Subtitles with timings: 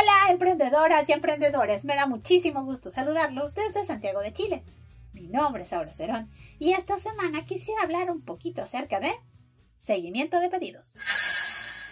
[0.00, 4.62] Hola emprendedoras y emprendedores, me da muchísimo gusto saludarlos desde Santiago de Chile.
[5.12, 9.12] Mi nombre es Aura Cerón y esta semana quisiera hablar un poquito acerca de
[9.76, 10.96] seguimiento de pedidos.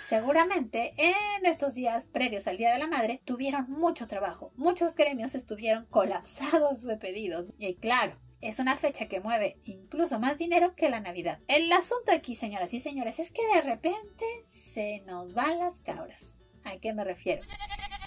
[0.09, 5.35] Seguramente en estos días previos al Día de la Madre tuvieron mucho trabajo, muchos gremios
[5.35, 10.89] estuvieron colapsados de pedidos y claro, es una fecha que mueve incluso más dinero que
[10.89, 11.41] la Navidad.
[11.47, 16.39] El asunto aquí, señoras y señores, es que de repente se nos van las cabras.
[16.65, 17.43] ¿A qué me refiero?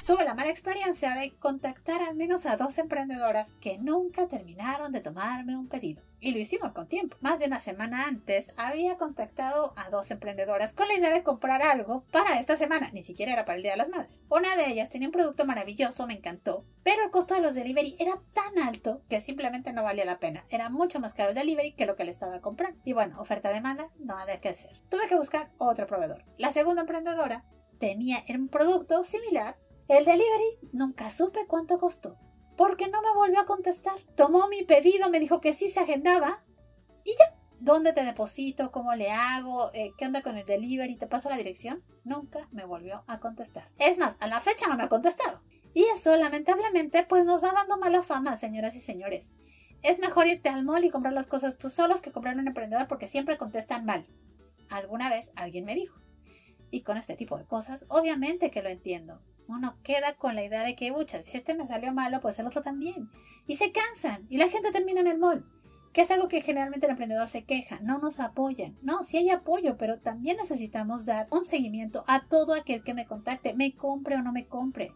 [0.05, 4.99] Tuve la mala experiencia de contactar al menos a dos emprendedoras que nunca terminaron de
[4.99, 6.01] tomarme un pedido.
[6.19, 7.17] Y lo hicimos con tiempo.
[7.21, 11.61] Más de una semana antes había contactado a dos emprendedoras con la idea de comprar
[11.61, 12.89] algo para esta semana.
[12.93, 14.23] Ni siquiera era para el Día de las Madres.
[14.29, 16.65] Una de ellas tenía un producto maravilloso, me encantó.
[16.83, 20.45] Pero el costo de los delivery era tan alto que simplemente no valía la pena.
[20.49, 22.79] Era mucho más caro el delivery que lo que le estaba comprando.
[22.85, 24.71] Y bueno, oferta-demanda, había que hacer.
[24.89, 26.25] Tuve que buscar otro proveedor.
[26.38, 27.45] La segunda emprendedora
[27.79, 29.57] tenía un producto similar
[29.91, 32.17] el delivery nunca supe cuánto costó,
[32.56, 34.00] porque no me volvió a contestar.
[34.16, 36.44] Tomó mi pedido, me dijo que sí se agendaba
[37.03, 37.38] y ya.
[37.59, 38.72] ¿Dónde te deposito?
[38.72, 39.70] ¿Cómo le hago?
[39.73, 40.95] Eh, ¿Qué onda con el delivery?
[40.95, 41.83] ¿Te paso la dirección?
[42.03, 43.70] Nunca me volvió a contestar.
[43.78, 45.42] Es más, a la fecha no me ha contestado.
[45.73, 49.31] Y eso, lamentablemente, pues nos va dando mala fama, señoras y señores.
[49.83, 52.88] Es mejor irte al mall y comprar las cosas tú solos que comprar un emprendedor
[52.88, 54.08] porque siempre contestan mal.
[54.70, 56.00] Alguna vez alguien me dijo.
[56.72, 60.63] Y con este tipo de cosas, obviamente que lo entiendo uno queda con la idea
[60.63, 63.09] de que, muchas si este me salió malo, pues el otro también.
[63.47, 65.45] Y se cansan y la gente termina en el mall.
[65.93, 68.77] Que es algo que generalmente el emprendedor se queja, no nos apoyan.
[68.81, 73.05] No, sí hay apoyo, pero también necesitamos dar un seguimiento a todo aquel que me
[73.05, 74.93] contacte, me compre o no me compre.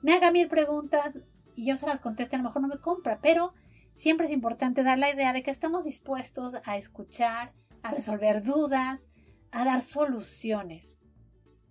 [0.00, 1.20] Me haga mil preguntas
[1.54, 3.52] y yo se las conteste, a lo mejor no me compra, pero
[3.94, 9.04] siempre es importante dar la idea de que estamos dispuestos a escuchar, a resolver dudas,
[9.50, 10.98] a dar soluciones.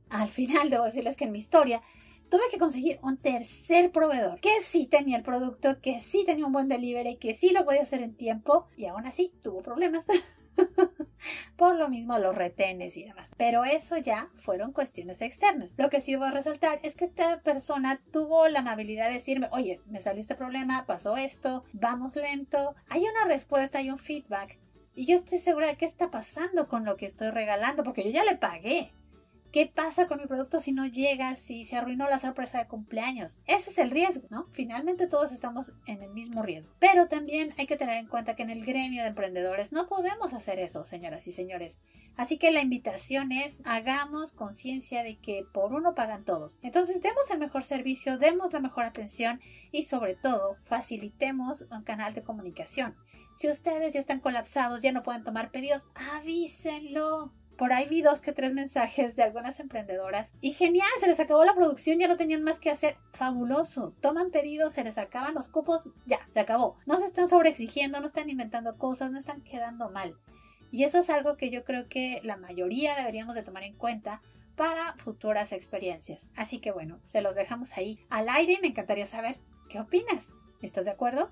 [0.10, 1.82] Al final debo decirles que en mi historia
[2.30, 6.54] tuve que conseguir un tercer proveedor que sí tenía el producto, que sí tenía un
[6.54, 10.08] buen delivery, que sí lo podía hacer en tiempo y aún así tuvo problemas.
[11.58, 13.30] Por lo mismo los retenes y demás.
[13.38, 15.74] Pero eso ya fueron cuestiones externas.
[15.78, 19.50] Lo que sí voy a resaltar es que esta persona tuvo la amabilidad de decirme,
[19.52, 22.76] oye, me salió este problema, pasó esto, vamos lento.
[22.90, 24.58] Hay una respuesta, hay un feedback.
[24.96, 28.10] Y yo estoy segura de qué está pasando con lo que estoy regalando, porque yo
[28.10, 28.92] ya le pagué.
[29.52, 33.40] ¿Qué pasa con mi producto si no llega, si se arruinó la sorpresa de cumpleaños?
[33.48, 34.48] Ese es el riesgo, ¿no?
[34.52, 36.74] Finalmente todos estamos en el mismo riesgo.
[36.80, 40.34] Pero también hay que tener en cuenta que en el gremio de emprendedores no podemos
[40.34, 41.80] hacer eso, señoras y señores.
[42.18, 46.60] Así que la invitación es hagamos conciencia de que por uno pagan todos.
[46.62, 49.40] Entonces demos el mejor servicio, demos la mejor atención
[49.72, 52.96] y sobre todo facilitemos un canal de comunicación.
[53.38, 57.32] Si ustedes ya están colapsados, ya no pueden tomar pedidos, avísenlo.
[57.58, 61.44] Por ahí vi dos que tres mensajes de algunas emprendedoras y genial, se les acabó
[61.44, 62.98] la producción, ya no tenían más que hacer.
[63.14, 63.96] Fabuloso.
[64.00, 66.78] Toman pedidos, se les acaban los cupos, ya, se acabó.
[66.86, 70.16] No se están sobreexigiendo, no están inventando cosas, no están quedando mal.
[70.72, 74.22] Y eso es algo que yo creo que la mayoría deberíamos de tomar en cuenta
[74.56, 76.28] para futuras experiencias.
[76.36, 79.38] Así que bueno, se los dejamos ahí al aire y me encantaría saber
[79.70, 80.34] qué opinas.
[80.62, 81.32] ¿Estás de acuerdo?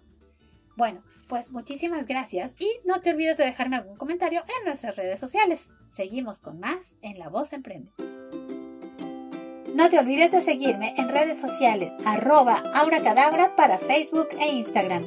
[0.76, 5.20] Bueno, pues muchísimas gracias y no te olvides de dejarme algún comentario en nuestras redes
[5.20, 5.72] sociales.
[5.92, 7.92] Seguimos con más en La Voz Emprende.
[9.74, 15.04] No te olvides de seguirme en redes sociales, arroba auracadabra para Facebook e Instagram.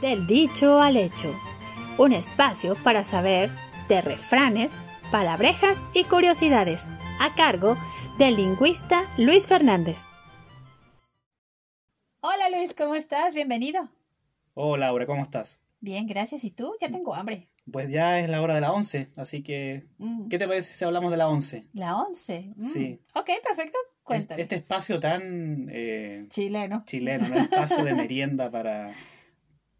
[0.00, 1.34] Del dicho al hecho,
[1.98, 3.50] un espacio para saber
[3.88, 4.72] de refranes,
[5.10, 6.88] palabrejas y curiosidades,
[7.20, 7.76] a cargo
[8.18, 10.08] del lingüista Luis Fernández.
[12.76, 13.34] ¿Cómo estás?
[13.34, 13.88] Bienvenido.
[14.54, 15.60] Hola Laura, ¿cómo estás?
[15.80, 16.44] Bien, gracias.
[16.44, 16.76] ¿Y tú?
[16.80, 17.48] Ya tengo hambre.
[17.70, 20.28] Pues ya es la hora de la once, así que mm.
[20.28, 21.66] ¿qué te parece si hablamos de la once?
[21.72, 22.52] La once.
[22.54, 22.68] Mm.
[22.72, 23.00] Sí.
[23.14, 23.76] Ok, perfecto.
[24.04, 24.42] Cuéntame.
[24.42, 25.68] Este, espacio tan...
[25.72, 26.84] Eh, chileno.
[26.86, 28.94] Chileno, un espacio de merienda para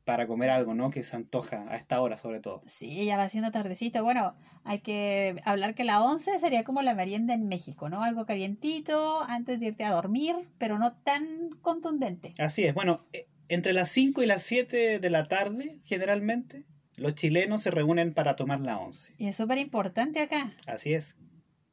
[0.05, 0.91] para comer algo, ¿no?
[0.91, 2.63] Que se antoja a esta hora sobre todo.
[2.67, 4.03] Sí, ya va siendo tardecito.
[4.03, 8.03] Bueno, hay que hablar que la once sería como la merienda en México, ¿no?
[8.03, 12.33] Algo calientito antes de irte a dormir, pero no tan contundente.
[12.39, 12.75] Así es.
[12.75, 16.65] Bueno, eh, entre las 5 y las 7 de la tarde, generalmente,
[16.97, 19.15] los chilenos se reúnen para tomar la once.
[19.19, 20.53] Y es súper importante acá.
[20.67, 21.17] Así es.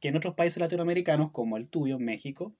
[0.00, 2.54] Que en otros países latinoamericanos, como el tuyo, México,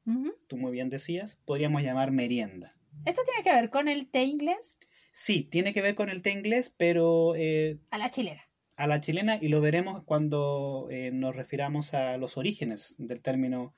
[0.47, 2.77] tú muy bien decías, podríamos llamar merienda.
[3.05, 4.77] ¿Esto tiene que ver con el té inglés?
[5.13, 7.35] Sí, tiene que ver con el té inglés, pero...
[7.37, 8.43] Eh, a la chilena.
[8.77, 13.75] A la chilena y lo veremos cuando eh, nos refiramos a los orígenes del término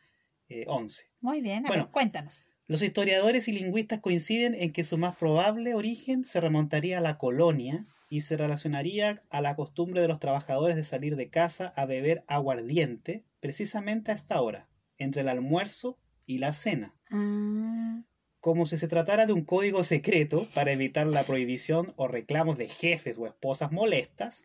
[0.49, 1.11] eh, once.
[1.21, 2.45] Muy bien, a bueno, cuéntanos.
[2.67, 7.19] Los historiadores y lingüistas coinciden en que su más probable origen se remontaría a la
[7.19, 11.85] colonia y se relacionaría a la costumbre de los trabajadores de salir de casa a
[11.85, 16.95] beber aguardiente precisamente a esta hora, entre el almuerzo y la cena.
[17.11, 18.03] Ah,
[18.45, 22.69] Como si se tratara de un código secreto para evitar la prohibición o reclamos de
[22.69, 24.45] jefes o esposas molestas,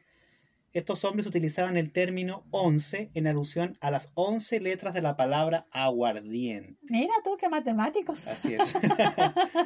[0.71, 5.65] estos hombres utilizaban el término once en alusión a las once letras de la palabra
[5.73, 6.77] aguardiente.
[6.83, 8.25] mira tú, qué matemáticos.
[8.27, 8.73] Así es.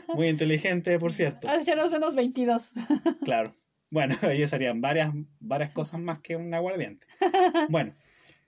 [0.15, 1.47] Muy inteligente, por cierto.
[1.47, 2.71] Ah, Yo no sé los 22.
[3.23, 3.53] Claro.
[3.91, 7.05] Bueno, ellos harían varias, varias cosas más que un aguardiente.
[7.69, 7.93] Bueno,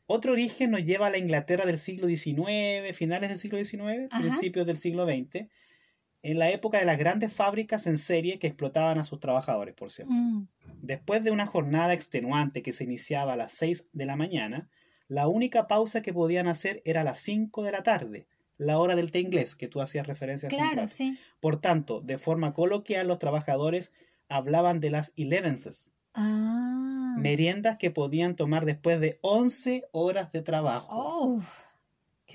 [0.08, 4.20] otro origen nos lleva a la Inglaterra del siglo XIX, finales del siglo XIX, Ajá.
[4.20, 5.48] principios del siglo XX,
[6.32, 9.92] en la época de las grandes fábricas en serie que explotaban a sus trabajadores, por
[9.92, 10.14] cierto.
[10.14, 10.48] Mm,
[10.82, 14.70] Después de una jornada extenuante que se iniciaba a las 6 de la mañana,
[15.08, 18.28] la única pausa que podían hacer era a las 5 de la tarde,
[18.58, 21.18] la hora del té inglés que tú hacías referencia un Claro, sí.
[21.40, 23.92] Por tanto, de forma coloquial, los trabajadores
[24.30, 27.16] hablaban de las elevenses, Ah.
[27.18, 30.88] meriendas que podían tomar después de 11 horas de trabajo.
[30.92, 31.42] Oh,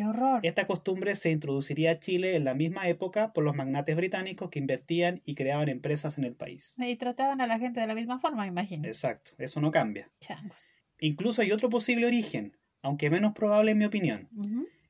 [0.01, 0.41] qué horror.
[0.43, 4.59] Esta costumbre se introduciría a Chile en la misma época por los magnates británicos que
[4.59, 6.75] invertían y creaban empresas en el país.
[6.79, 8.87] Y trataban a la gente de la misma forma, me imagino.
[8.87, 10.11] Exacto, eso no cambia.
[10.21, 10.67] Changos.
[11.01, 14.29] Incluso hay otro posible origen, aunque menos probable en mi opinión.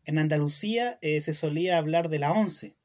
[0.04, 2.76] En Andalucía eh, se solía hablar de la once,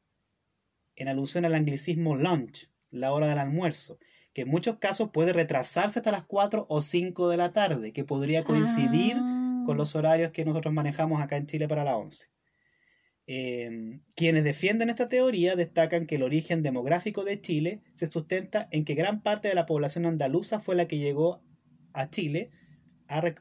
[0.96, 4.00] en alusión al anglicismo lunch, la hora del almuerzo,
[4.34, 8.04] que en muchos casos puede retrasarse hasta las 4 o 5 de la tarde, que
[8.04, 9.45] podría coincidir Ah.
[9.66, 12.28] Con los horarios que nosotros manejamos acá en Chile para la once.
[13.28, 18.86] Eh, quienes defienden esta teoría destacan que el origen demográfico de Chile se sustenta en
[18.86, 21.42] que gran parte de la población andaluza fue la que llegó
[21.94, 22.52] a Chile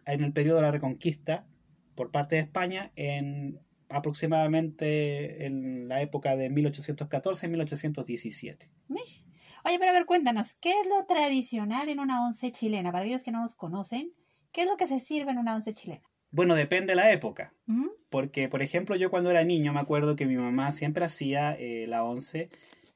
[0.06, 1.46] en el periodo de la Reconquista
[1.94, 8.70] por parte de España en aproximadamente en la época de 1814 y 1817.
[8.88, 9.26] Mish.
[9.64, 12.90] Oye, pero a ver, cuéntanos, ¿qué es lo tradicional en una once chilena?
[12.90, 14.12] Para aquellos que no nos conocen,
[14.52, 16.02] ¿qué es lo que se sirve en una once chilena?
[16.34, 17.54] Bueno, depende de la época.
[17.66, 17.90] ¿Mm?
[18.10, 21.86] Porque, por ejemplo, yo cuando era niño me acuerdo que mi mamá siempre hacía eh,
[21.86, 22.48] la once,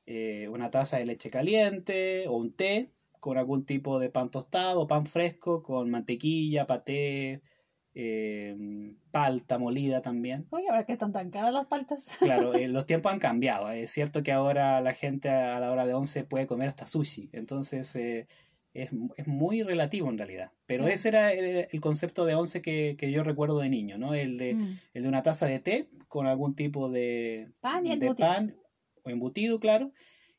[0.06, 2.90] eh, una taza de leche caliente o un té
[3.20, 7.43] con algún tipo de pan tostado, pan fresco, con mantequilla, paté,
[7.94, 8.56] eh,
[9.12, 10.49] palta molida también.
[10.50, 12.08] Oye, ahora que están tan caras las paltas.
[12.19, 13.70] Claro, eh, los tiempos han cambiado.
[13.70, 17.31] Es cierto que ahora la gente a la hora de once puede comer hasta sushi.
[17.32, 18.26] Entonces eh,
[18.75, 20.53] es, es muy relativo en realidad.
[20.67, 20.93] Pero Sí.
[20.93, 24.15] ese era el, el concepto de once que, que yo recuerdo de niño, ¿no?
[24.15, 24.79] El de, Mm.
[24.94, 28.56] el de una taza de té con algún tipo de, Pan y de pan
[29.05, 29.93] o embutido, claro.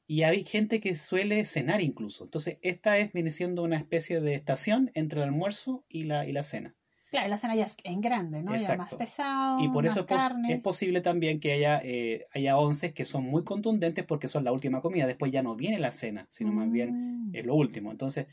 [0.08, 2.24] Y hay gente que suele cenar incluso.
[2.24, 6.32] Entonces, esta es, viene siendo una especie de estación entre el almuerzo y la, y
[6.32, 6.76] la cena.
[7.10, 8.52] Claro, la cena ya es en grande, ¿no?
[8.52, 8.82] Ya Exacto.
[8.84, 10.54] más pesado, Y por eso más es, pos- carne.
[10.54, 14.52] es posible también que haya, eh, haya onces que son muy contundentes porque son la
[14.52, 15.08] última comida.
[15.08, 17.36] Después ya no viene la cena, sino más bien Mm.
[17.36, 17.92] es lo último.
[17.92, 18.28] Entonces,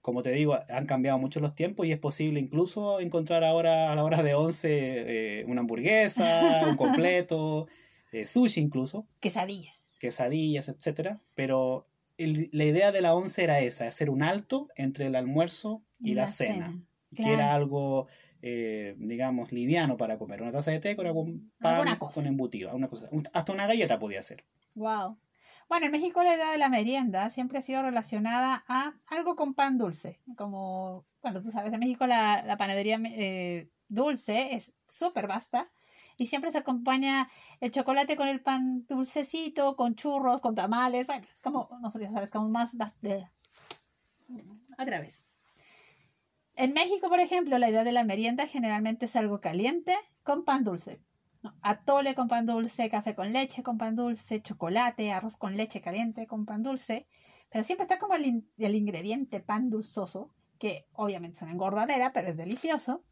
[0.00, 3.96] como te digo, han cambiado mucho los tiempos y es posible incluso encontrar ahora a
[3.96, 7.66] la hora de once eh, una hamburguesa, un completo,
[8.12, 9.94] eh, sushi incluso, Quesadillas.
[9.98, 11.18] quesadillas, etcétera.
[11.34, 11.88] Pero
[12.18, 16.14] el- la idea de la once era esa, hacer un alto entre el almuerzo y,
[16.14, 16.78] la, cena,
[17.16, 17.34] claro.
[17.34, 18.06] era algo,
[18.42, 20.42] eh, digamos, liviano para comer.
[20.42, 22.14] Una taza de té con algún pan cosa.
[22.14, 24.44] con embutido, una cosa, hasta una galleta podía ser.
[24.74, 25.18] Wow.
[25.68, 29.54] Bueno, en México la idea de la merienda siempre ha sido relacionada a algo con
[29.54, 30.20] pan dulce.
[30.36, 35.70] Como, bueno, tú sabes, en México la, la panadería eh, dulce es súper vasta
[36.18, 37.28] y siempre se acompaña
[37.60, 41.06] el chocolate con el pan dulcecito, con churros, con tamales.
[41.06, 42.76] Bueno, es como, no sé, ya sabes, como más...
[42.76, 43.28] vas- de-
[44.78, 45.24] Otra vez.
[46.56, 50.64] En México, por ejemplo, la idea de la merienda generalmente es algo caliente con pan
[50.64, 51.02] dulce.
[51.60, 56.26] Atole con pan dulce, café con leche con pan dulce, chocolate, arroz con leche caliente
[56.26, 57.06] con pan dulce.
[57.50, 62.28] Pero siempre está como el, el ingrediente pan dulzoso, que obviamente es una engordadera, pero
[62.28, 63.04] es delicioso.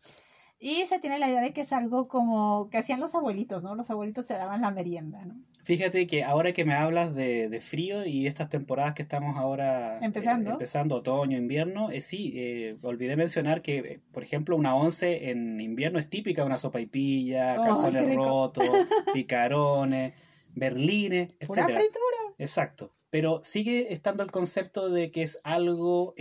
[0.66, 3.74] Y se tiene la idea de que es algo como que hacían los abuelitos, ¿no?
[3.74, 5.34] Los abuelitos te daban la merienda, ¿no?
[5.62, 9.96] Fíjate que ahora que me hablas de, de frío y estas temporadas que estamos ahora
[9.98, 10.52] eh, Empezando.
[10.52, 15.60] empezando otoño, invierno, eh, sí, eh, olvidé mencionar que, eh, por ejemplo, una once en
[15.60, 18.64] invierno es típica, una sopa y pilla, Oh, calzones rotos,
[19.12, 20.14] picarones,
[20.54, 21.78] berlines, Pura etcétera.
[21.80, 22.34] fritura.
[22.38, 22.90] Exacto.
[23.10, 26.14] Pero sigue estando el concepto de que es algo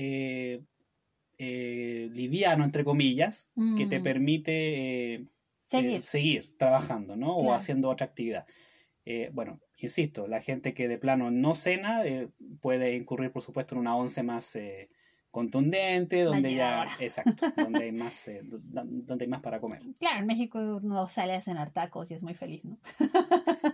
[1.44, 4.04] eh, liviano, entre comillas, que te Mm.
[4.04, 5.26] permite eh,
[5.66, 6.02] Seguir.
[6.02, 7.36] eh, seguir trabajando, ¿no?
[7.38, 8.46] O haciendo otra actividad.
[9.34, 12.04] Bueno, insisto, la gente que de plano no cena
[12.62, 14.58] puede incurrir, por supuesto, en una once más
[15.32, 19.82] contundente, donde ya, exacto, donde hay más, eh, do- donde hay más para comer.
[20.00, 22.78] Claro, en México no sale a cenar tacos y es muy feliz, ¿no?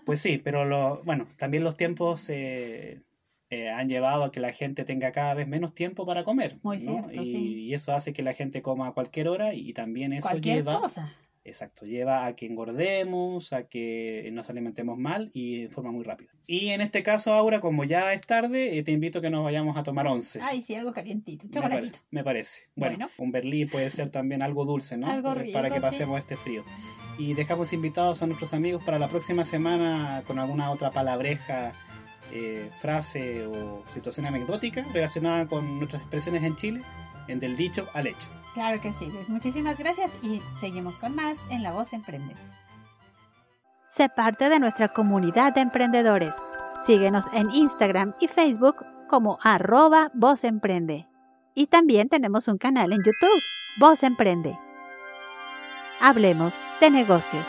[0.06, 3.02] Pues sí, pero lo, bueno, también los tiempos eh,
[3.50, 6.58] eh, han llevado a que la gente tenga cada vez menos tiempo para comer.
[6.64, 6.92] Muy ¿no?
[6.94, 7.54] cierto, y, sí.
[7.66, 10.80] y eso hace que la gente coma a cualquier hora y también eso Cualquier lleva,
[10.80, 11.16] cosa.
[11.44, 16.30] exacto, lleva a que engordemos, a que nos alimentemos mal y de forma muy rápida.
[16.46, 19.44] Y en este caso, Aura, como ya es tarde, eh, te invito a que nos
[19.44, 20.40] vayamos a tomar once.
[20.42, 21.46] Ay, sí, algo calientito.
[21.48, 22.00] Me pare- Chocolatito.
[22.12, 22.62] Me, parece.
[22.76, 23.12] Bueno, Bueno.
[23.18, 25.08] un Berlín puede ser también algo dulce, ¿no?
[25.08, 25.82] Algo rico, Para que sí.
[25.82, 26.64] pasemos este frío.
[27.18, 31.74] Y dejamos invitados a nuestros amigos para la próxima semana con alguna otra palabreja,
[32.32, 36.82] eh, frase o situación anecdótica relacionada con nuestras expresiones en Chile,
[37.28, 38.28] en del dicho al hecho.
[38.54, 39.30] Claro que sí, Luis.
[39.30, 42.36] Muchísimas gracias y seguimos con más en La Voz Emprende.
[43.90, 46.36] Sé parte de nuestra comunidad de emprendedores.
[46.86, 51.08] Síguenos en Instagram y Facebook como arroba Voz Emprende.
[51.56, 53.42] Y también tenemos un canal en YouTube,
[53.80, 54.58] Voz Emprende.
[56.00, 57.46] Hablemos de negocios.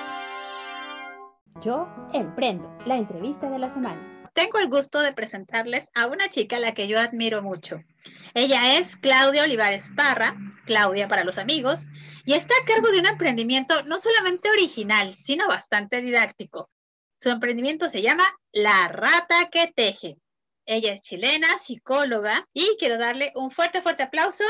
[1.60, 4.19] Yo emprendo, la entrevista de la semana.
[4.40, 7.84] Tengo el gusto de presentarles a una chica a la que yo admiro mucho.
[8.32, 11.88] Ella es Claudia Olivares Parra, Claudia para los amigos,
[12.24, 16.70] y está a cargo de un emprendimiento no solamente original, sino bastante didáctico.
[17.18, 20.16] Su emprendimiento se llama La Rata que Teje.
[20.64, 24.44] Ella es chilena, psicóloga, y quiero darle un fuerte, fuerte aplauso.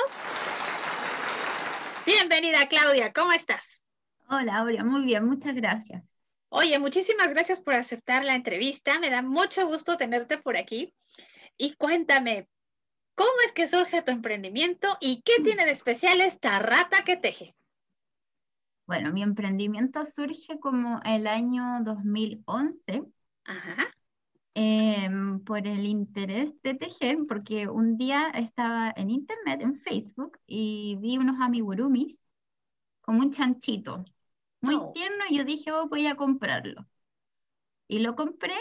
[2.07, 3.89] Bienvenida, Claudia, ¿cómo estás?
[4.29, 6.10] Hola, Aurea, muy bien, muchas gracias.
[6.53, 8.99] Oye, muchísimas gracias por aceptar la entrevista.
[8.99, 10.93] Me da mucho gusto tenerte por aquí.
[11.57, 12.49] Y cuéntame,
[13.15, 17.55] ¿cómo es que surge tu emprendimiento y qué tiene de especial esta rata que teje?
[18.85, 23.05] Bueno, mi emprendimiento surge como el año 2011
[23.45, 23.89] Ajá.
[24.55, 30.97] em, por el interés de tejer, porque un día estaba en internet, en Facebook, y
[31.01, 32.17] vi unos amigurumis
[33.03, 34.05] como un chanchito,
[34.63, 34.93] muy Oh.
[34.93, 36.87] tierno, y yo dije, oh, voy a comprarlo.
[37.89, 38.55] Y lo compré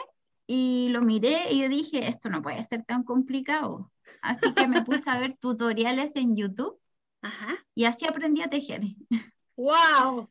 [0.48, 3.91] y lo miré y yo dije, esto no puede ser tan complicado.
[4.22, 6.79] Así que me puse a ver tutoriales en YouTube
[7.22, 7.65] Ajá.
[7.75, 8.82] y así aprendí a tejer.
[9.56, 10.29] ¡Wow!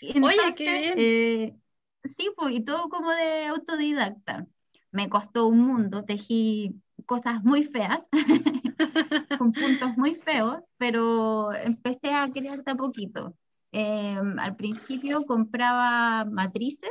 [0.20, 0.96] Oye, qué Entonces, bien.
[0.96, 1.56] eh,
[2.04, 4.46] sí, pues, y todo como de autodidacta.
[4.92, 8.08] Me costó un mundo, tejí cosas muy feas,
[9.36, 13.34] con puntos muy feos, pero empecé a crear de a poquito.
[13.78, 16.88] Eh, al principio compraba matrices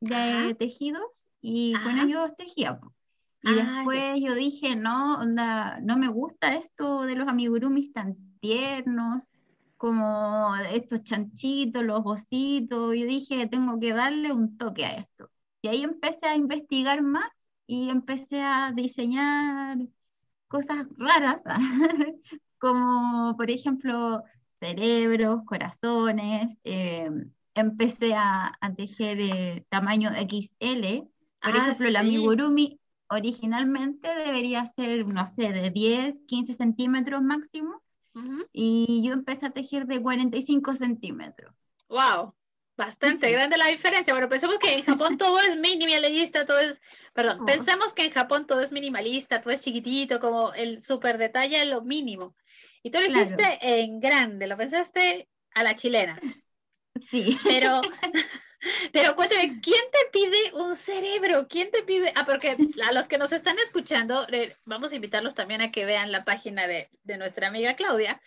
[0.00, 0.56] de Ajá.
[0.58, 2.04] tejidos y con Ajá.
[2.04, 2.78] ellos tejía.
[2.78, 2.92] po.
[3.42, 8.16] Y Ah, después yo dije, no, onda, no me gusta esto de los amigurumis tan
[8.40, 9.36] tiernos,
[9.76, 12.94] como estos chanchitos, los ositos.
[12.96, 15.28] Yo dije, tengo que darle un toque a esto.
[15.60, 17.30] Y ahí empecé a investigar más
[17.66, 19.78] y empecé a diseñar
[20.48, 21.42] cosas raras,
[22.58, 24.22] como por ejemplo
[24.62, 26.56] cerebros, corazones.
[26.64, 27.10] eh,
[27.54, 31.04] empecé a, a tejer eh, tamaño XL.
[31.42, 31.96] Por Ah, ejemplo, sí.
[31.98, 37.82] amigurumi originalmente debería ser, no sé, de 10, 15 centímetros máximo,
[38.52, 41.54] y yo empecé a tejer de 45 centímetros.
[41.88, 42.34] ¡Wow!
[42.76, 44.14] Bastante grande la diferencia.
[44.14, 46.80] Bueno, pensemos que en Japón todo es minimalista, todo es,
[47.12, 47.44] perdón, Oh.
[47.44, 51.82] pensemos que en Japón todo es minimalista, todo es chiquitito, como el súper detalle, lo
[51.82, 52.34] mínimo.
[52.82, 53.22] Y tú lo Claro.
[53.24, 56.18] hiciste en grande, lo pensaste a la chilena.
[57.10, 57.38] Sí.
[57.46, 57.80] Pero,
[58.92, 61.48] pero cuéntame, ¿quién te pide un cerebro?
[61.48, 62.12] ¿Quién te pide?
[62.16, 65.84] Ah, porque a los que nos están escuchando, eh, vamos a invitarlos también a que
[65.84, 68.20] vean la página de, de nuestra amiga Claudia.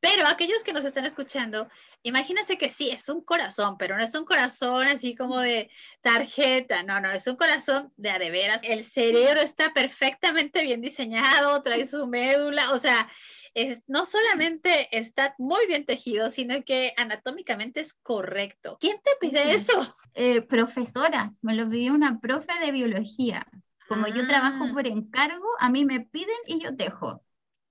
[0.00, 1.68] Pero aquellos que nos están escuchando,
[2.02, 6.82] imagínense que sí, es un corazón, pero no es un corazón así como de tarjeta,
[6.82, 8.62] no, no, es un corazón de a de veras.
[8.64, 13.08] El cerebro está perfectamente bien diseñado, trae su médula, o sea,
[13.54, 18.78] es, no solamente está muy bien tejido, sino que anatómicamente es correcto.
[18.80, 19.96] ¿Quién te pide eso?
[20.14, 23.46] Eh, profesoras, me lo pidió una profe de biología.
[23.88, 24.70] Como yo trabajo Ah.
[24.72, 27.22] por encargo, a mí me piden y yo tejo.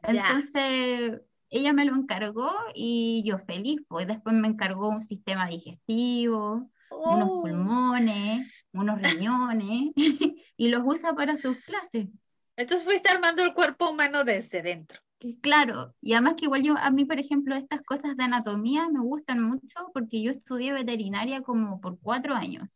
[0.03, 0.25] Ya.
[0.27, 6.69] Entonces, ella me lo encargó y yo feliz, pues después me encargó un sistema digestivo,
[6.89, 7.41] unos Oh.
[7.41, 9.91] pulmones, unos riñones,
[10.57, 12.07] y los usa para sus clases.
[12.55, 14.99] Entonces fuiste armando el cuerpo humano desde dentro.
[15.41, 19.01] Claro, y además que igual yo, a mí, por ejemplo, estas cosas de anatomía me
[19.01, 22.69] gustan mucho porque yo estudié veterinaria como por cuatro años.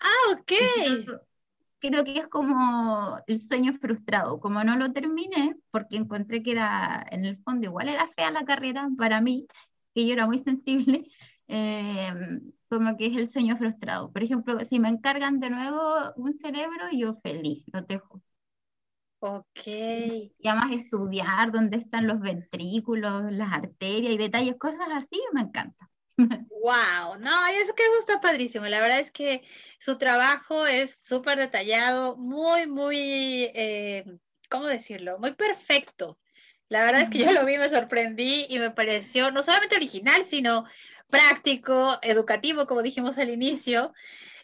[0.00, 0.52] Ah, ok.
[0.54, 1.22] Creo,
[1.80, 7.06] creo que es como el sueño frustrado, como no lo terminé, porque encontré que era,
[7.10, 9.46] en el fondo, igual era fea la carrera para mí,
[9.94, 11.04] que yo era muy sensible,
[11.48, 12.12] eh,
[12.68, 14.12] como que es el sueño frustrado.
[14.12, 15.80] Por ejemplo, si me encargan de nuevo
[16.16, 18.22] un cerebro, yo feliz, lo dejo.
[19.20, 19.66] Ok.
[19.66, 25.88] Y además estudiar dónde están los ventrículos, las arterias y detalles, cosas así, me encanta.
[26.62, 28.66] Wow, no, es que eso está padrísimo.
[28.66, 29.42] La verdad es que
[29.78, 34.04] su trabajo es súper detallado, muy, muy, eh,
[34.50, 35.18] ¿cómo decirlo?
[35.18, 36.18] Muy perfecto.
[36.68, 40.24] La verdad es que yo lo vi, me sorprendí y me pareció no solamente original,
[40.26, 40.66] sino
[41.08, 43.92] práctico, educativo, como dijimos al inicio.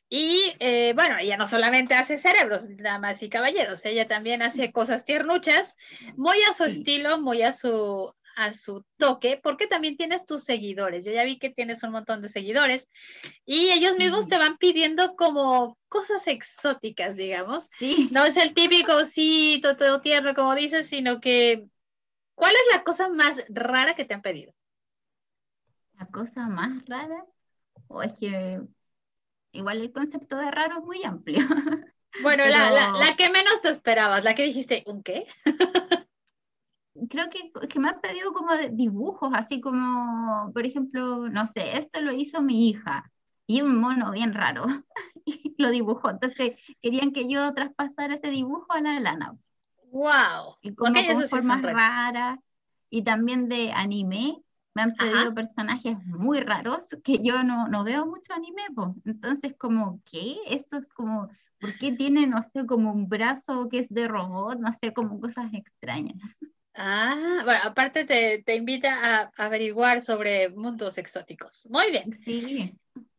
[0.08, 5.04] Y eh, bueno, ella no solamente hace cerebros, damas y caballeros, ella también hace cosas
[5.04, 5.74] tiernuchas,
[6.16, 6.70] muy a su Sí.
[6.70, 11.04] estilo, muy a su, a su toque, porque también tienes tus seguidores.
[11.04, 12.88] Yo ya vi que tienes un montón de seguidores
[13.44, 14.30] y ellos mismos Sí.
[14.30, 17.70] te van pidiendo como cosas exóticas, digamos.
[17.78, 18.08] Sí.
[18.12, 21.66] No es el típico osito, todo tierno, como dices, sino que,
[22.34, 24.52] ¿cuál es la cosa más rara que te han pedido?
[25.98, 27.24] La cosa más rara,
[27.88, 28.60] o es que
[29.56, 31.38] igual el concepto de raro es muy amplio.
[32.22, 35.26] Bueno, la, la- la que menos te esperabas, la que dijiste, ¿un qué?
[37.10, 42.00] Creo que, que me han pedido como dibujos, así como, por ejemplo, no sé, esto
[42.00, 43.10] lo hizo mi hija
[43.46, 44.64] y un mono bien raro
[45.26, 46.08] y lo dibujó.
[46.10, 49.36] Entonces querían que yo traspasara ese dibujo a la lana
[49.92, 50.56] ¡Wow!
[50.62, 52.38] y como con formas raras
[52.88, 54.42] y también de anime.
[54.76, 55.34] Me han pedido Ajá.
[55.34, 58.94] personajes muy raros que yo no, no veo mucho anime, po.
[59.06, 60.36] Entonces como, ¿qué?
[60.48, 64.58] Esto es como, ¿por qué tiene, no sé, como un brazo que es de robot?
[64.58, 66.18] No sé, como cosas extrañas.
[66.74, 71.66] Ah, bueno, aparte te, te invita a averiguar sobre mundos exóticos.
[71.70, 72.20] Muy bien.
[72.26, 72.74] Sí.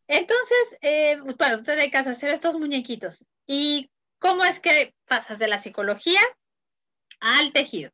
[0.07, 3.25] Entonces, eh, bueno, te dedicas a hacer estos muñequitos.
[3.47, 6.21] ¿Y cómo es que pasas de la psicología
[7.19, 7.89] al tejido?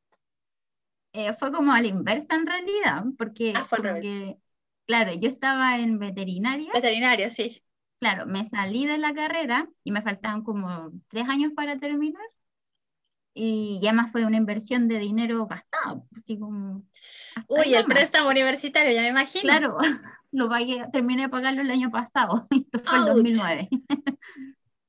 [1.14, 4.08] Eh, fue como a la inversa en realidad, porque Ah, fue al como revés.
[4.10, 4.38] que,
[4.88, 7.64] claro, yo estaba en veterinaria, Veterinaria, sí.
[8.00, 12.24] claro, me salí de la carrera y me faltaban como tres años para terminar.
[13.36, 16.84] Y ya más fue una inversión de dinero gastado, así como...
[17.48, 17.88] Uy, el nomás.
[17.88, 19.52] préstamo universitario, ya me imagino.
[19.52, 19.78] Claro,
[20.32, 23.06] lo pagué, terminé de pagarlo el año pasado, esto fue el Ouch.
[23.06, 23.70] 2009.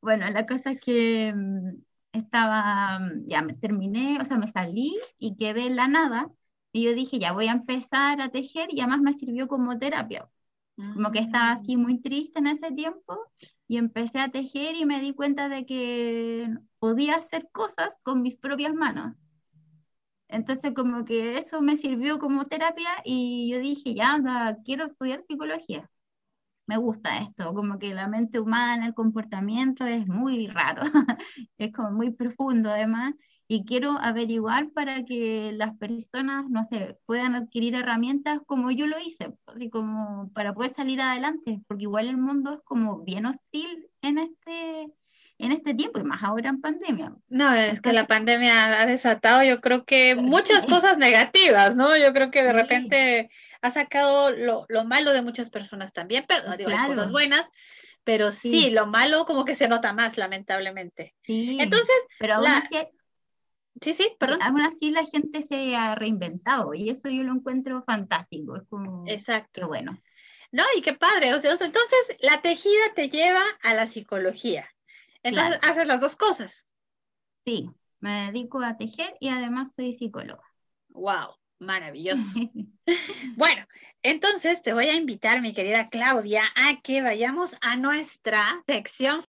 [0.00, 1.83] Bueno, la cosa es que mm,
[2.14, 6.30] estaba, mm, ya me terminé, o sea, me salí y quedé en la nada.
[6.73, 10.28] Y yo dije, ya voy a empezar a tejer y además me sirvió como terapia.
[10.94, 13.18] Como que estaba así muy triste en ese tiempo
[13.68, 16.48] y empecé a tejer y me di cuenta de que
[16.79, 19.14] podía hacer cosas con mis propias manos.
[20.29, 25.22] Entonces como que eso me sirvió como terapia y yo dije, ya, anda, quiero estudiar
[25.22, 25.90] psicología.
[26.66, 30.83] Me gusta esto, como que la mente humana, el comportamiento es muy raro,
[31.59, 33.14] es como muy profundo además,
[33.46, 38.98] y quiero averiguar para que las personas, no sé, puedan adquirir herramientas como yo lo
[38.98, 43.90] hice, así como para poder salir adelante, porque igual el mundo es como bien hostil
[44.00, 44.43] en este,
[45.64, 47.14] este tiempo, y más ahora en pandemia.
[47.29, 50.14] No, es que la pandemia ha desatado, yo creo que
[50.61, 51.96] muchas cosas negativas, ¿no?
[51.96, 53.31] Yo creo que de repente
[53.62, 57.12] ha sacado lo, lo malo de muchas personas también, pero no digo, hay cosas Claro.
[57.12, 57.50] buenas,
[58.05, 58.70] pero sí, Sí.
[58.70, 61.14] lo malo como que se nota más, lamentablemente.
[61.22, 62.77] Sí, Entonces, pero aún la- así
[63.81, 64.42] sí, sí, perdón.
[64.42, 68.57] Aún así la gente se ha reinventado y eso yo lo encuentro fantástico.
[68.57, 69.66] Es como, qué Exacto.
[69.68, 69.98] bueno.
[70.53, 71.35] No, y qué padre.
[71.35, 74.68] O sea, entonces la tejida te lleva a la psicología.
[75.25, 75.73] Entonces Claro.
[75.73, 76.67] haces las dos cosas.
[77.45, 80.45] Sí, me dedico a tejer y además soy psicóloga.
[80.91, 82.31] Wow, maravilloso.
[83.37, 83.67] Bueno,
[84.03, 89.25] entonces te voy a invitar, mi querida Claudia, a que vayamos a nuestra sección.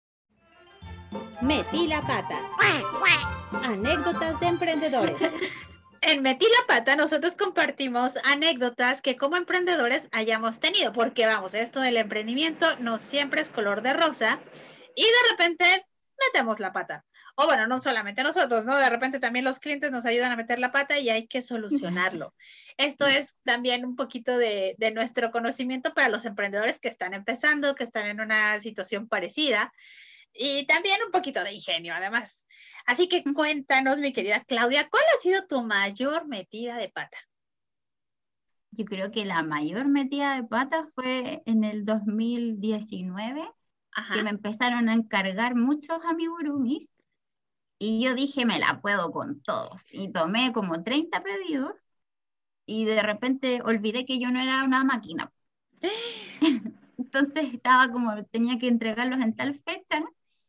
[1.41, 2.43] Metí la pata.
[3.63, 5.17] Anécdotas de emprendedores.
[6.07, 11.81] En Metí la Pata, nosotros compartimos anécdotas que como emprendedores hayamos tenido, porque vamos, esto
[11.81, 14.39] del emprendimiento no siempre es color de rosa
[14.95, 15.87] y de repente
[16.27, 17.05] metemos la pata.
[17.37, 18.77] O bueno, no solamente nosotros, ¿no?
[18.77, 22.35] De repente también los clientes nos ayudan a meter la pata y hay que solucionarlo.
[22.77, 27.75] Esto es también un poquito de, de nuestro conocimiento para los emprendedores que están empezando,
[27.75, 29.73] que están en una situación parecida
[30.33, 32.45] y también un poquito de ingenio, además.
[32.87, 37.17] Así que cuéntanos, mi querida Claudia, ¿cuál ha sido tu mayor metida de pata?
[38.73, 43.49] Yo creo que la mayor metida de pata fue en el 2019,
[43.95, 44.15] Ajá.
[44.15, 46.89] que me empezaron a encargar muchos amigurumis
[47.79, 49.83] y yo dije, me la puedo con todos.
[49.91, 51.73] Y tomé como 30 pedidos
[52.67, 55.31] y de repente olvidé que yo no era una máquina.
[56.99, 60.03] Entonces estaba como, tenía que entregarlos en tal fecha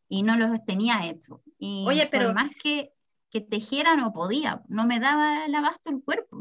[0.07, 1.41] y no los tenía hechos.
[1.57, 2.91] Y Oye, pero- por más que,
[3.29, 6.34] que tejiera no podía, no me daba el abasto el cuerpo.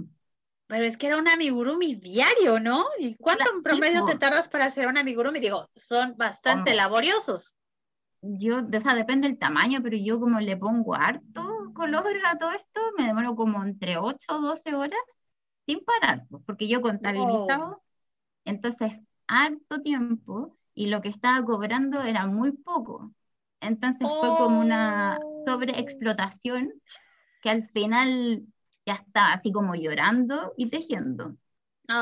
[0.75, 2.85] Pero es que era un amigurumi diario, ¿no?
[2.99, 5.39] ¿Y cuánto en promedio te tardas para hacer un amigurumi?
[5.39, 6.77] Digo, son bastante ¿Cómo?
[6.83, 7.55] laboriosos.
[8.23, 12.51] Yo, o sea, depende del tamaño, pero yo como le pongo harto color a todo
[12.51, 14.99] esto, me demoro como entre 8 o 12 horas
[15.65, 17.79] sin parar, pues, porque yo contabilizaba.
[18.45, 23.13] Entonces, harto tiempo y lo que estaba cobrando era muy poco.
[23.61, 25.45] Entonces fue como una Oh.
[25.47, 26.73] sobreexplotación
[27.43, 28.43] que al final
[28.87, 31.37] ya estaba así como llorando y tejiendo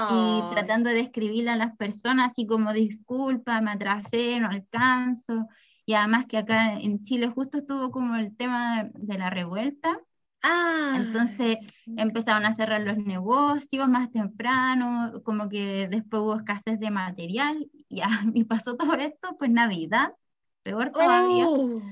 [0.09, 5.49] y tratando de escribirle a las personas así como disculpa, me atrasé, no alcanzo.
[5.87, 9.99] Y además que acá en Chile justo estuvo como el tema de, de la revuelta,
[10.45, 10.93] Ah.
[10.97, 11.59] entonces
[11.97, 18.09] empezaron a cerrar los negocios más temprano, como que después hubo escasez de material, ya,
[18.35, 20.15] y pasó todo esto, pues Navidad,
[20.63, 21.83] peor todavía, Oh.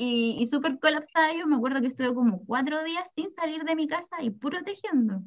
[0.00, 3.76] Y, y súper colapsada yo, me acuerdo que estuve como cuatro días sin salir de
[3.76, 5.22] mi casa y puro tejiendo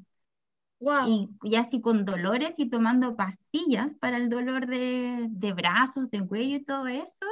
[0.80, 1.16] Wow.
[1.16, 6.26] y, y así con dolores y tomando pastillas para el dolor de, de brazos, de
[6.28, 7.26] cuello y todo eso.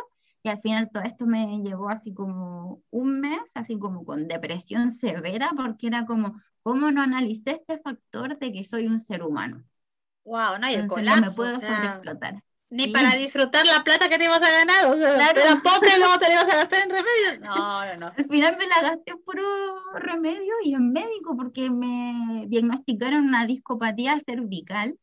[0.43, 4.91] Y al final todo esto me llevó así como un mes, así como con depresión
[4.91, 9.63] severa, porque era como, ¿cómo no analicé este factor de que soy un ser humano?
[10.23, 12.43] Wow, no, y el Entonces no colapso, me puedo o sea, sobreexplotar.
[12.71, 12.91] Ni Sí.
[12.91, 15.41] para disfrutar la plata que te ibas a ganar, o sea, Claro.
[15.41, 17.39] y luego te ibas a gastar en remedios.
[17.41, 18.07] No, no, no.
[18.17, 19.43] Al final me la gasté en puro
[19.95, 24.97] remedio y en médico porque me diagnosticaron una discopatía cervical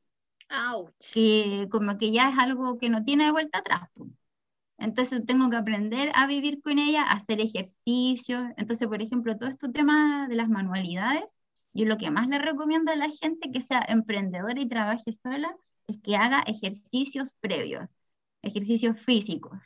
[0.50, 0.94] Ouch.
[1.12, 3.88] que como que ya es algo que no tiene de vuelta atrás.
[4.78, 8.44] Entonces tengo que aprender a vivir con ella, a hacer ejercicios.
[8.56, 11.24] Entonces, por ejemplo, todo este tema de las manualidades,
[11.72, 15.54] yo lo que más le recomiendo a la gente que sea emprendedora y trabaje sola
[15.88, 17.90] es que haga ejercicios previos,
[18.42, 19.58] ejercicios físicos.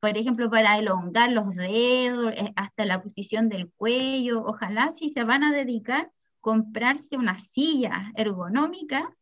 [0.00, 4.42] Por ejemplo, para elongar los dedos, eh, hasta la posición del cuello.
[4.44, 9.14] Ojalá si se van a dedicar, comprarse una silla ergonómica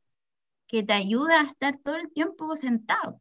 [0.68, 3.20] que te ayuda a estar todo el tiempo sentado.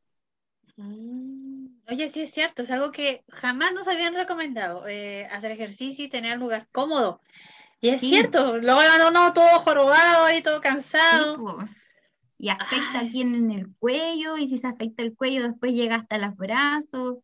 [0.78, 6.06] Mm, Oye, sí es cierto, es algo que jamás nos habían recomendado, eh, hacer ejercicio
[6.06, 7.22] y tener un lugar cómodo.
[7.82, 8.08] Y es Sí.
[8.08, 10.62] cierto, luego anda uno todo jorobado y todo
[10.96, 11.36] Sí, cansado.
[11.36, 11.58] po.
[12.40, 16.18] Y afecta aquí en el cuello, y si se afecta el cuello, después llega hasta
[16.18, 17.18] los brazos.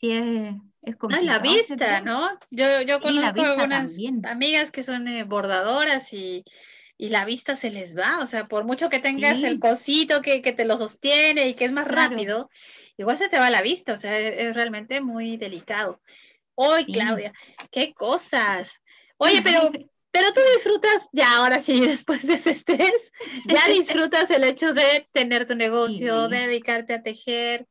[0.00, 2.00] Sí, es, es No, y la complicado vista.
[2.00, 2.30] ¿no?
[2.50, 4.26] Yo, yo conozco algunas también.
[4.26, 6.44] amigas que son eh, bordadoras y,
[6.96, 9.46] y la vista se les va, o sea, por mucho que tengas Sí.
[9.46, 12.10] el cosito que, que te lo sostiene y que es más Claro.
[12.10, 12.50] rápido,
[12.96, 16.00] igual se te va la vista, o sea, es, es realmente muy delicado.
[16.54, 16.92] Hoy, Sí.
[16.92, 17.32] Claudia,
[17.70, 18.80] qué cosas.
[19.18, 19.70] Oye, pero,
[20.10, 23.12] pero tú disfrutas, ya ahora sí, después de ese estrés,
[23.46, 26.30] ya disfrutas el hecho de tener tu negocio, Sí.
[26.32, 27.66] de dedicarte a tejer.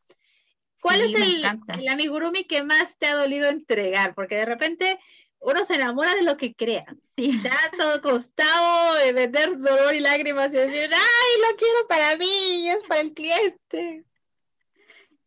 [0.82, 1.46] ¿Cuál Sí, es el,
[1.80, 4.16] el amigurumi que más te ha dolido entregar?
[4.16, 4.98] Porque de repente
[5.42, 6.86] uno se enamora de lo que crea.
[7.18, 7.42] Sí.
[7.52, 12.64] Ha todo costado de vender dolor y lágrimas y decir, ay, lo quiero para mí,
[12.64, 14.06] y es para el cliente.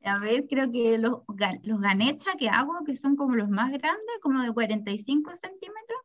[0.04, 1.20] A ver, creo que los,
[1.62, 6.00] los ganecha que hago, que son como los más grandes, como de 45 centímetros,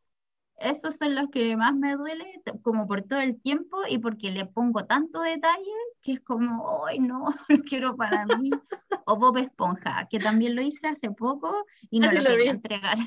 [0.60, 2.24] esos son los que más me duele,
[2.62, 5.70] como por todo el tiempo y porque le pongo tanto detalle
[6.02, 8.50] que es como, ay, no, lo quiero para mí.
[9.06, 12.50] O Bob Esponja, que también lo hice hace poco y no Ah, lo lo quería
[12.50, 12.98] entregar.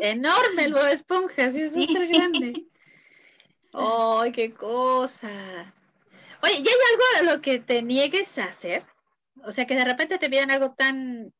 [0.00, 1.86] Enorme el Bob Esponja, sí, es Sí.
[1.86, 2.66] súper grande.
[3.72, 5.74] ¡Ay, qué cosa!
[6.42, 8.84] Oye, ¿y hay algo a lo que te niegues a hacer?
[9.44, 11.32] O sea, que de repente te pidan algo tan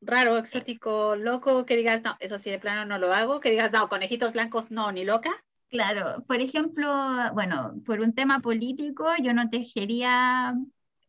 [0.00, 3.72] raro, exótico, loco, que digas, no, eso sí, de plano no lo hago, que digas,
[3.72, 5.30] no, conejitos blancos, no, ni loca.
[5.68, 6.88] Claro, por ejemplo,
[7.32, 10.54] bueno, por un tema político, yo no tejería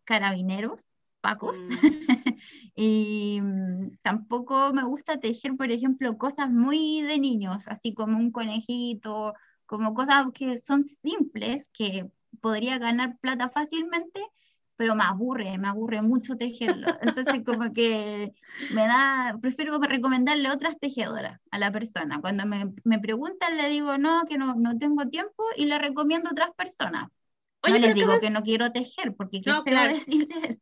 [0.04, 0.82] carabineros,
[1.22, 1.70] pacos, Mm,
[2.76, 8.32] y mm, tampoco me gusta tejer, por ejemplo, cosas muy de niños, así como un
[8.32, 9.34] conejito,
[9.66, 14.22] como cosas que son simples, que podría ganar plata fácilmente,
[14.82, 16.88] pero me aburre, me aburre mucho tejerlo.
[17.04, 18.32] Entonces, como que
[18.74, 22.20] me da, prefiero recomendarle otras tejedoras a la persona.
[22.20, 26.30] Cuando me, me preguntan, le digo, no, que no, no tengo tiempo, y le recomiendo
[26.30, 27.10] a otras personas.
[27.62, 29.94] Oye, no les digo acabas- que no quiero tejer, porque qué No, claro.
[29.94, 30.58] decirles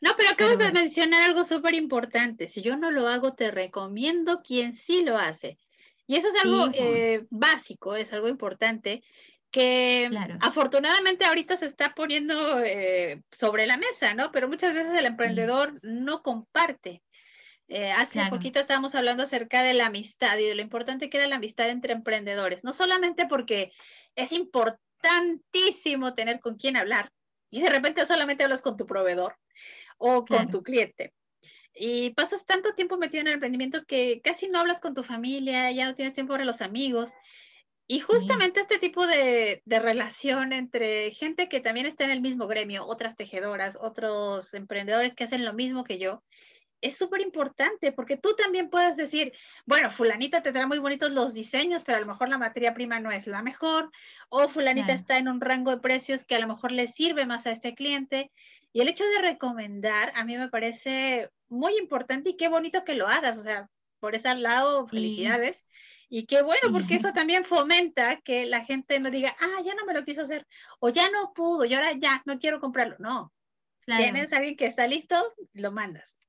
[0.00, 2.48] No, pero acabas de Pero- mencionar algo súper importante.
[2.48, 5.58] Si yo no lo hago, te recomiendo quien sí lo hace.
[6.06, 6.76] Y eso es algo Sí, po.
[6.78, 9.02] eh, básico, es algo importante
[9.54, 10.36] que Claro.
[10.40, 14.32] afortunadamente ahorita se está poniendo eh, sobre la mesa, ¿no?
[14.32, 17.04] Pero muchas veces el emprendedor no comparte.
[17.68, 18.30] Eh, hace Claro.
[18.32, 21.70] poquito estábamos hablando acerca de la amistad y de lo importante que era la amistad
[21.70, 22.64] entre emprendedores.
[22.64, 23.70] No solamente porque
[24.16, 27.12] es importantísimo tener con quién hablar
[27.48, 29.36] y de repente solamente hablas con tu proveedor
[29.98, 31.14] o con tu cliente.
[31.72, 35.70] Y pasas tanto tiempo metido en el emprendimiento que casi no hablas con tu familia,
[35.70, 37.12] ya no tienes tiempo para los amigos.
[37.86, 42.46] Y justamente este tipo de, de relación entre gente que también está en el mismo
[42.46, 46.22] gremio, otras tejedoras, otros emprendedores que hacen lo mismo que yo,
[46.80, 49.32] es súper importante porque tú también puedes decir,
[49.64, 53.00] bueno, fulanita te trae muy bonitos los diseños, pero a lo mejor la materia prima
[53.00, 53.90] no es la mejor,
[54.28, 55.00] o fulanita Claro.
[55.00, 57.74] está en un rango de precios que a lo mejor le sirve más a este
[57.74, 58.30] cliente.
[58.72, 62.96] Y el hecho de recomendar a mí me parece muy importante y qué bonito que
[62.96, 63.68] lo hagas, o sea,
[64.00, 65.26] por ese lado, Sí.
[66.08, 69.84] Y qué bueno, porque eso también fomenta que la gente no diga, ah, ya no
[69.86, 70.46] me lo quiso hacer,
[70.80, 72.96] o ya no pudo, y ahora ya no quiero comprarlo.
[72.98, 73.32] No,
[73.86, 74.04] Claro.
[74.04, 75.16] tienes a alguien que está listo,
[75.54, 76.20] lo mandas.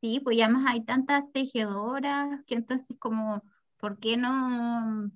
[0.00, 3.42] Sí, pues ya además hay tantas tejedoras que entonces como,
[3.78, 5.10] ¿por qué no,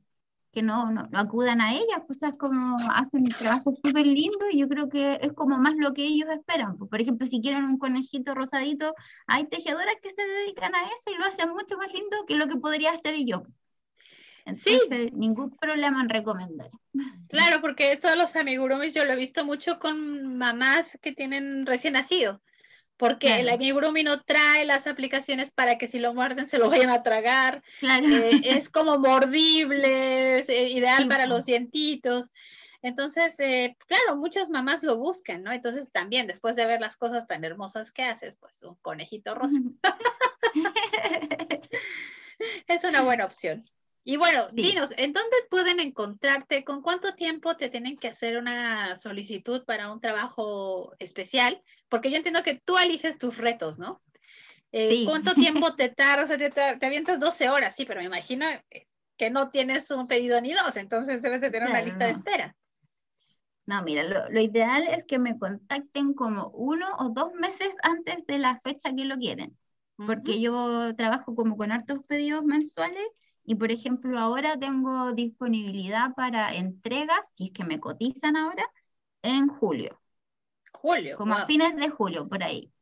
[0.52, 2.02] que no, no, no acudan a ellas?
[2.06, 5.92] Pues es como hacen trabajo súper lindo y yo creo que es como más lo
[5.94, 6.76] que ellos esperan.
[6.78, 6.90] pues.
[6.90, 8.94] Por ejemplo, si quieren un conejito rosadito,
[9.28, 12.48] hay tejedoras que se dedican a eso y lo hacen mucho más lindo que lo
[12.48, 13.44] que podría hacer yo.
[14.44, 16.70] Entonces, ningún problema en recomendar.
[17.28, 21.94] Claro, porque todos los amigurumis yo lo he visto mucho con mamás que tienen recién
[21.94, 22.42] nacido,
[22.96, 23.56] porque el Claro.
[23.56, 27.62] amigurumi no trae las aplicaciones para que si lo muerden se lo vayan a tragar,
[27.80, 28.06] Claro.
[28.06, 32.28] eh, es como mordible, es eh, ideal Sí, para los dientitos.
[32.82, 35.52] Entonces, eh, claro, muchas mamás lo buscan, ¿no?
[35.52, 39.58] Entonces también, después de ver las cosas tan hermosas que haces, pues un conejito rosa
[42.66, 43.64] es una buena opción.
[44.04, 44.62] Y bueno, Sí.
[44.64, 46.64] dinos, ¿en dónde pueden encontrarte?
[46.64, 51.62] ¿Con cuánto tiempo te tienen que hacer una solicitud para un trabajo especial?
[51.88, 54.02] Porque yo entiendo que tú eliges tus retos, ¿no?
[54.72, 55.04] Eh, Sí.
[55.04, 56.30] ¿Cuánto tiempo te tardas?
[56.30, 58.46] O sea, te, te avientas 12 horas, sí, pero me imagino
[59.16, 62.10] que no tienes un pedido ni dos, entonces debes de tener una Claro, lista de
[62.10, 62.16] no.
[62.16, 62.56] espera.
[63.66, 68.26] No, mira, lo, lo ideal es que me contacten como uno o dos meses antes
[68.26, 69.56] de la fecha que lo quieren,
[69.96, 73.06] porque yo trabajo como con hartos pedidos mensuales
[73.44, 78.64] y por ejemplo ahora tengo disponibilidad para entregas, si es que me cotizan ahora,
[79.22, 80.00] en julio,
[80.72, 81.16] Julio.
[81.16, 81.46] como a wow.
[81.46, 82.72] fines de julio, por ahí.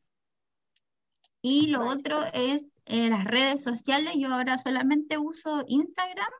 [1.43, 1.91] Y lo Vale.
[1.93, 6.31] otro es eh, las redes sociales, yo ahora solamente uso Instagram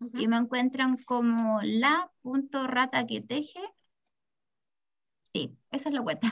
[0.00, 0.18] Ujú.
[0.18, 3.60] y me encuentran como la.rata que teje.
[5.24, 6.28] Sí, esa es la cuenta.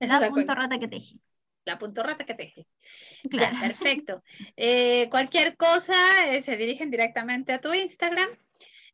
[0.00, 1.18] La.rata que teje.
[1.64, 2.66] La puntorrata que teje.
[3.30, 3.58] Ya, Claro.
[3.60, 4.22] perfecto.
[4.56, 5.94] Eh, cualquier cosa,
[6.26, 8.28] eh, se dirigen directamente a tu Instagram.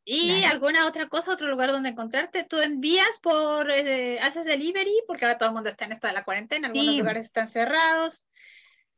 [0.06, 0.54] Y Claro.
[0.56, 5.38] alguna otra cosa, otro lugar donde encontrarte, tú envías por, eh, haces delivery, porque ahora
[5.38, 6.98] todo el mundo está en esto de la cuarentena, algunos Sí.
[6.98, 8.22] lugares están cerrados.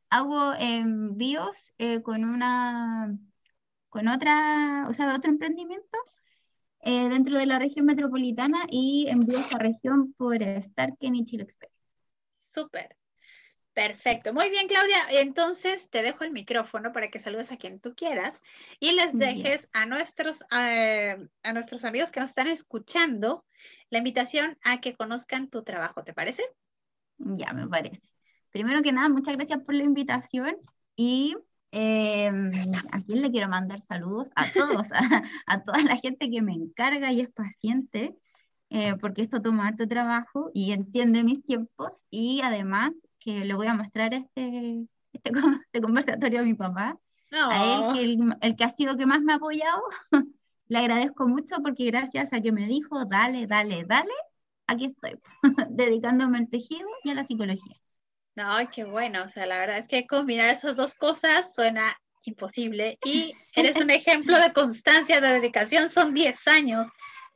[0.09, 3.13] Hago envíos eh, con una,
[3.89, 5.97] con otra, o sea, otro emprendimiento
[6.81, 11.43] eh, dentro de la región metropolitana y envío a esa región por Starken y Chile
[11.43, 11.71] Express.
[12.53, 12.95] Súper.
[13.77, 14.33] Perfecto.
[14.33, 15.03] Muy bien, Claudia.
[15.21, 18.41] Entonces te dejo el micrófono para que saludes a quien tú quieras
[18.79, 23.45] y les dejes a nuestros, eh, a nuestros amigos que nos están escuchando
[23.91, 26.03] la invitación a que conozcan tu trabajo.
[26.03, 26.41] ¿Te parece?
[27.19, 28.01] Ya, me parece.
[28.49, 30.57] Primero que nada, muchas gracias por la invitación
[30.95, 31.37] y
[31.71, 32.31] eh,
[32.91, 34.99] a quién le quiero mandar saludos a todos, a,
[35.45, 38.15] a toda la gente que me encarga y es paciente,
[38.71, 42.95] eh, porque esto toma harto trabajo y entiende mis tiempos y además
[43.27, 45.31] que le voy a mostrar este, este,
[45.65, 46.97] este conversatorio a mi papá,
[47.33, 49.81] a él que el, el que ha sido que más me ha apoyado,
[50.69, 54.13] le agradezco mucho porque gracias a que me dijo, dale, dale, dale,
[54.65, 55.19] aquí estoy,
[55.69, 57.75] dedicándome al tejido y a la psicología.
[58.37, 59.23] No, qué bueno.
[59.23, 63.89] O sea, la verdad es que combinar esas dos cosas suena imposible y eres un
[63.89, 65.89] ejemplo de constancia, de dedicación.
[65.89, 66.87] Son 10 años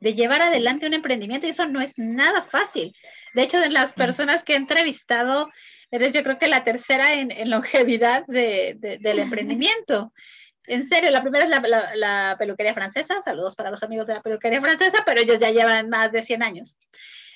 [0.02, 2.92] de llevar adelante un emprendimiento y eso no es nada fácil.
[3.34, 5.48] De hecho, de las personas que he entrevistado,
[5.92, 10.12] eres yo creo que la tercera en, en longevidad de- de- del emprendimiento.
[10.66, 13.20] En serio, la primera es la, la- la peluquería francesa.
[13.22, 16.42] Saludos para los amigos de la peluquería francesa, pero ellos ya llevan más de 100
[16.42, 16.78] años.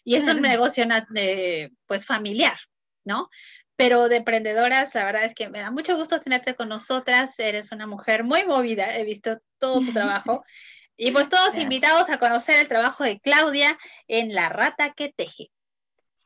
[0.04, 2.56] Y es un negocio de, pues familiar,
[3.04, 3.28] ¿no?
[3.74, 7.38] Pero de emprendedoras, la verdad es que me da mucho gusto tenerte con nosotras.
[7.40, 10.44] Eres una mujer muy movida, he visto todo tu trabajo.
[10.98, 11.62] Y pues todos Gracias.
[11.62, 13.76] invitados a conocer el trabajo de Claudia
[14.08, 15.50] en La Rata que Teje.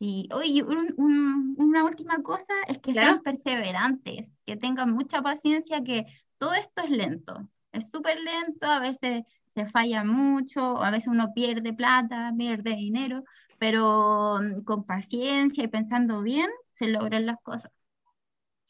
[0.00, 3.18] Sí, oye, un- un- una última cosa es que Claro.
[3.18, 6.06] sean perseverantes, que tengan mucha paciencia, que
[6.38, 11.32] todo esto es lento, es súper lento, a veces se falla mucho, a veces uno
[11.34, 13.24] pierde plata, pierde dinero,
[13.58, 17.70] pero mm, con paciencia y pensando bien se logran las cosas,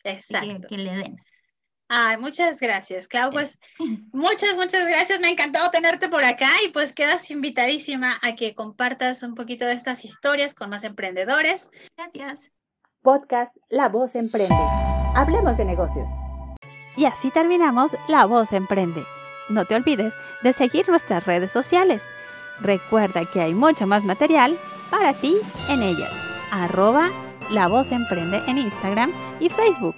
[0.04, 0.68] que, Exacto.
[0.68, 1.16] que le den.
[1.92, 3.30] Ay, muchas gracias, Clau.
[3.32, 3.58] Pues
[4.12, 5.18] muchas, muchas gracias.
[5.18, 9.64] Me ha encantado tenerte por acá y pues quedas invitadísima a que compartas un poquito
[9.64, 11.68] de estas historias con más emprendedores.
[11.96, 12.38] Gracias.
[13.02, 14.54] Podcast La Voz Emprende.
[15.16, 16.08] Hablemos de negocios.
[16.96, 19.04] Y así terminamos La Voz Emprende.
[19.48, 22.04] No te olvides de seguir nuestras redes sociales.
[22.60, 24.56] Recuerda que hay mucho más material
[24.92, 26.12] para ti en ellas.
[26.52, 27.10] Arroba
[27.50, 29.96] La Voz Emprende en Instagram y Facebook.